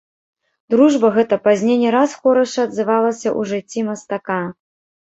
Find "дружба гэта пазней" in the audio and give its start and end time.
0.73-1.77